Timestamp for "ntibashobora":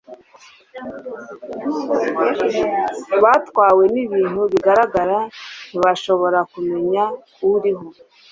5.69-6.39